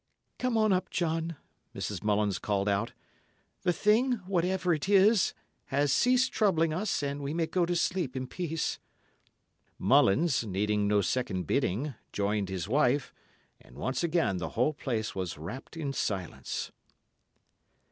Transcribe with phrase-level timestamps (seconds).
[0.39, 1.35] "Come on up, John,"
[1.75, 2.03] Mrs.
[2.03, 2.93] Mullins called out;
[3.61, 5.35] "the thing, whatever it is,
[5.65, 8.79] has ceased troubling us, and we may go to sleep in peace."
[9.77, 13.13] Mullins, needing no second bidding, joined his wife,
[13.59, 16.71] and once again the whole place was wrapped in silence.